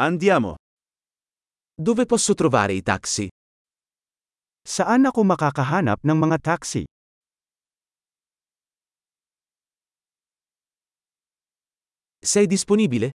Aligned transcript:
Andiamo. 0.00 0.54
Dove 1.74 2.06
posso 2.06 2.34
trovare 2.34 2.72
i 2.72 2.82
taxi? 2.82 3.26
Saan 4.62 5.10
ako 5.10 5.26
makakahanap 5.26 6.06
ng 6.06 6.18
mga 6.22 6.38
taxi? 6.38 6.86
Sei 12.22 12.46
disponibile? 12.46 13.10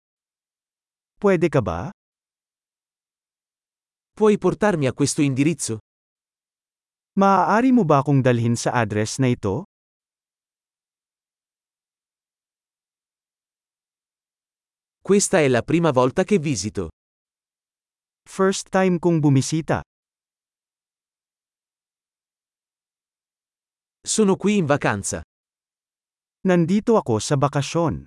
Pwede 1.23 1.47
ka 1.47 1.63
ba? 1.63 1.95
Puoi 4.11 4.35
portarmi 4.35 4.91
a 4.91 4.93
questo 4.93 5.23
indirizzo? 5.23 5.79
Maaari 7.15 7.71
mo 7.71 7.87
ba 7.87 8.03
akong 8.03 8.19
dalhin 8.19 8.59
sa 8.59 8.75
address 8.75 9.23
na 9.23 9.31
ito? 9.31 9.71
Questa 15.05 15.41
è 15.41 15.49
la 15.49 15.63
prima 15.63 15.91
volta 15.91 16.23
che 16.23 16.39
visito. 16.39 16.91
First 18.23 18.69
time 18.69 19.01
kong 19.01 19.19
bumisita. 19.19 19.83
Sono 24.01 24.37
qui 24.37 24.59
in 24.59 24.65
vacanza. 24.65 25.21
Nandito 26.47 26.97
ako 26.97 27.19
sa 27.19 27.37
bakasyon. 27.37 28.07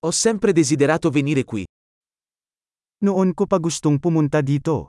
Ho 0.00 0.10
sempre 0.10 0.52
desiderato 0.52 1.10
venire 1.10 1.44
qui. 1.44 1.66
Noon 3.04 3.34
ko 3.34 3.44
pa 3.44 3.58
gustong 3.58 4.00
pumunta 4.00 4.40
dito. 4.40 4.86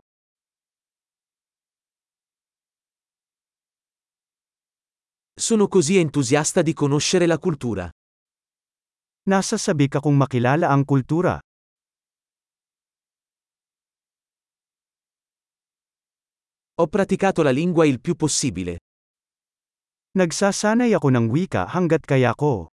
Sono 5.43 5.67
così 5.67 5.97
entusiasta 5.97 6.61
di 6.61 6.71
conoscere 6.71 7.25
la 7.27 7.37
cultura. 7.37 7.91
Nasa 9.27 9.57
sabik 9.59 9.99
akong 9.99 10.15
makilala 10.15 10.71
ang 10.71 10.87
kultura. 10.87 11.35
Ho 16.79 16.87
praticato 16.87 17.43
la 17.43 17.51
lingua 17.51 17.83
il 17.83 17.99
più 17.99 18.15
possibile. 18.15 18.79
Nagsasanay 20.15 20.95
ako 20.95 21.11
ng 21.11 21.27
wika 21.27 21.67
hanggat 21.75 22.07
kaya 22.07 22.31
ko. 22.39 22.71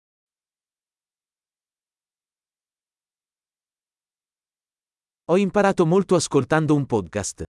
Ho 5.30 5.38
imparato 5.38 5.86
molto 5.86 6.18
ascoltando 6.18 6.74
un 6.74 6.90
podcast. 6.90 7.46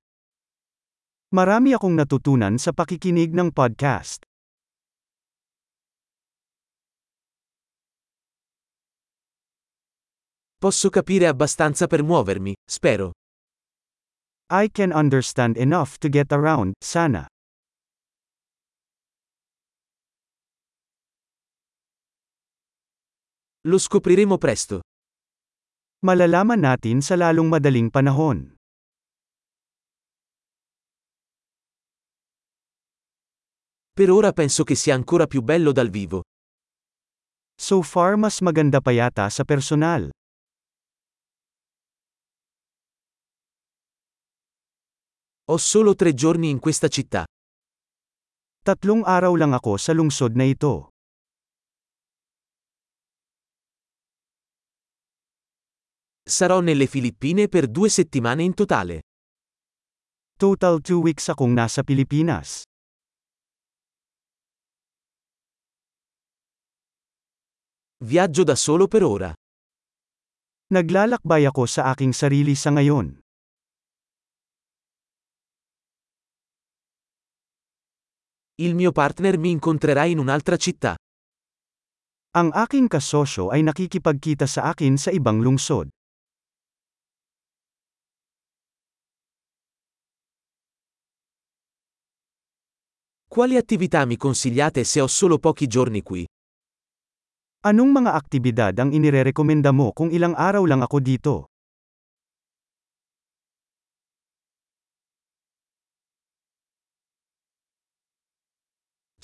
Marami 1.33 1.73
akong 1.73 1.97
natutunan 1.97 2.61
sa 2.61 2.69
pakikinig 2.69 3.33
ng 3.33 3.49
podcast. 3.49 4.26
Posso 10.59 10.89
capire 10.89 11.27
abbastanza 11.27 11.85
per 11.85 12.01
muovermi, 12.01 12.55
spero. 12.67 13.11
I 14.49 14.71
can 14.71 14.91
understand 14.91 15.55
enough 15.55 15.99
to 15.99 16.09
get 16.09 16.31
around, 16.31 16.73
sana. 16.83 17.27
Lo 23.67 23.77
scopriremo 23.77 24.39
presto. 24.39 24.81
Malalaman 26.01 26.65
natin 26.65 27.05
sa 27.05 27.13
lalong 27.13 27.53
madaling 27.53 27.93
panahon. 27.93 28.57
Per 33.93 34.09
ora 34.09 34.33
penso 34.33 34.63
che 34.63 34.73
sia 34.73 34.95
ancora 34.95 35.27
più 35.27 35.41
bello 35.41 35.71
dal 35.71 35.89
vivo. 35.89 36.23
So 37.61 37.83
far 37.83 38.17
mas 38.17 38.41
maganda 38.41 38.81
pa 38.81 38.89
yata 38.89 39.29
sa 39.29 39.43
personal. 39.45 40.09
Ho 45.49 45.55
solo 45.55 45.95
tre 45.95 46.13
giorni 46.13 46.49
in 46.49 46.59
questa 46.59 46.89
città. 46.89 47.23
Tatlong 48.59 49.07
araw 49.07 49.31
lang 49.39 49.55
ako 49.55 49.79
sa 49.79 49.95
lungsod 49.95 50.35
na 50.35 50.43
ito. 50.43 50.91
Sarò 56.19 56.59
nelle 56.59 56.83
Filippine 56.85 57.47
per 57.47 57.71
due 57.71 57.87
settimane 57.87 58.43
in 58.43 58.53
totale. 58.53 59.07
Total 60.35 60.83
2 60.83 60.99
weeks 60.99 61.31
akong 61.31 61.55
nasa 61.55 61.79
Pilipinas. 61.87 62.67
Viaggio 68.03 68.43
da 68.43 68.55
solo 68.59 68.91
per 68.91 69.03
ora. 69.07 69.31
Naglalakbay 70.75 71.47
ako 71.47 71.63
sa 71.63 71.87
aking 71.95 72.11
sarili 72.11 72.51
sa 72.51 72.75
ngayon. 72.75 73.26
Il 78.59 78.73
mio 78.73 78.91
partner 78.91 79.37
mi 79.37 79.51
incontrerà 79.51 80.05
in 80.05 80.17
un'altra 80.17 80.57
città. 80.57 80.97
Ang 82.33 82.49
aking 82.57 82.89
kasosyo 82.89 83.53
ay 83.53 83.61
nakikipagkita 83.61 84.49
sa 84.49 84.73
akin 84.73 84.97
sa 84.97 85.13
ibang 85.13 85.45
lungsod. 85.45 85.93
Quali 93.29 93.53
attività 93.61 94.09
mi 94.09 94.17
consigliate 94.17 94.81
se 94.81 95.05
ho 95.05 95.07
solo 95.07 95.37
pochi 95.37 95.69
giorni 95.69 96.01
qui? 96.01 96.25
Anong 97.61 97.93
mga 97.93 98.11
aktibidad 98.17 98.73
ang 98.81 98.89
inirerekomenda 98.89 99.69
mo 99.69 99.93
kung 99.93 100.09
ilang 100.09 100.33
araw 100.33 100.65
lang 100.65 100.81
ako 100.81 100.97
dito? 100.97 101.53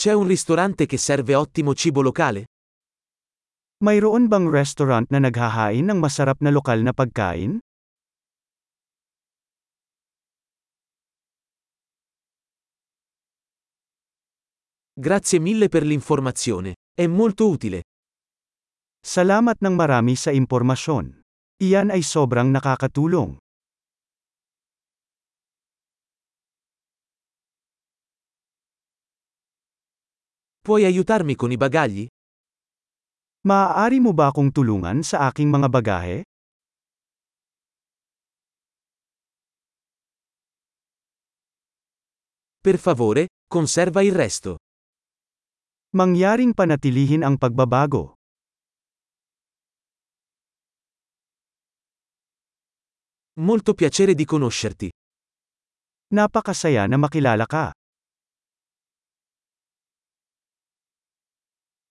C'è 0.04 0.12
un 0.12 0.28
ristorante 0.28 0.86
che 0.86 0.98
serve 0.98 1.34
ottimo 1.34 1.74
cibo 1.74 2.02
locale? 2.02 2.44
Mayroon 3.86 4.28
bang 4.28 4.52
restaurant 4.52 5.08
na 5.08 5.24
naghahain 5.24 5.88
ng 5.88 5.96
masarap 5.96 6.44
na 6.44 6.52
lokal 6.52 6.84
na 6.84 6.92
pagkain? 6.92 7.64
Grazie 14.92 15.40
mille 15.40 15.70
per 15.72 15.88
l'informazione. 15.88 16.76
È 16.92 17.08
molto 17.08 17.48
utile. 17.48 17.88
Salamat 19.00 19.64
ng 19.64 19.72
marami 19.72 20.20
sa 20.20 20.36
impormasyon. 20.36 21.24
Iyan 21.64 21.96
ay 21.96 22.04
sobrang 22.04 22.52
nakakatulong. 22.52 23.43
Puoi 30.64 30.86
aiutarmi 30.86 31.36
con 31.36 31.52
i 31.52 31.58
bagagli? 31.60 32.08
Maaari 33.44 34.00
mo 34.00 34.16
ba 34.16 34.32
akong 34.32 34.48
tulungan 34.48 35.04
sa 35.04 35.28
aking 35.28 35.52
mga 35.52 35.68
bagahe? 35.68 36.18
Per 42.64 42.78
favore, 42.80 43.28
conserva 43.44 44.08
il 44.08 44.16
resto. 44.16 44.56
Mangyaring 46.00 46.56
panatilihin 46.56 47.28
ang 47.28 47.36
pagbabago. 47.36 48.16
Molto 53.44 53.76
piacere 53.76 54.16
di 54.16 54.24
conoscerti. 54.24 54.88
Napakasaya 56.16 56.88
na 56.88 56.96
makilala 56.96 57.44
ka. 57.44 57.76